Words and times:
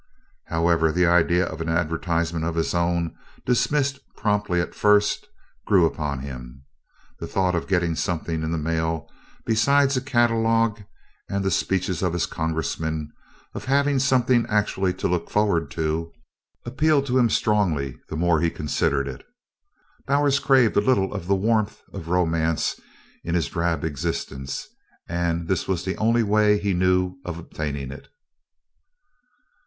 However, 0.47 0.91
the 0.91 1.05
idea 1.05 1.45
of 1.45 1.61
an 1.61 1.69
advertisement 1.69 2.43
of 2.43 2.55
his 2.55 2.73
own, 2.73 3.15
dismissed 3.45 3.99
promptly 4.17 4.59
at 4.59 4.73
first, 4.73 5.27
grew 5.67 5.85
upon 5.85 6.21
him. 6.21 6.63
The 7.19 7.27
thought 7.27 7.53
of 7.53 7.67
getting 7.67 7.93
something 7.93 8.41
in 8.41 8.51
the 8.51 8.57
mail 8.57 9.07
besides 9.45 9.95
a 9.95 10.01
catalogue 10.01 10.81
and 11.29 11.45
the 11.45 11.51
speeches 11.51 12.01
of 12.01 12.13
his 12.13 12.25
congressman, 12.25 13.11
of 13.53 13.65
having 13.65 13.99
something 13.99 14.47
actually 14.49 14.95
to 14.95 15.07
look 15.07 15.29
forward 15.29 15.69
to, 15.77 16.11
appealed 16.65 17.05
to 17.05 17.19
him 17.19 17.29
strongly 17.29 17.95
the 18.09 18.17
more 18.17 18.41
he 18.41 18.49
considered 18.49 19.07
it. 19.07 19.23
Bowers 20.07 20.39
craved 20.39 20.77
a 20.77 20.81
little 20.81 21.13
of 21.13 21.27
the 21.27 21.35
warmth 21.35 21.79
of 21.93 22.07
romance 22.09 22.79
in 23.23 23.35
his 23.35 23.49
drab 23.49 23.83
existence 23.83 24.67
and 25.07 25.47
this 25.47 25.67
was 25.67 25.85
the 25.85 25.95
only 25.97 26.23
way 26.23 26.57
he 26.57 26.73
knew 26.73 27.17
of 27.23 27.37
obtaining 27.37 27.91
it. 27.91 28.07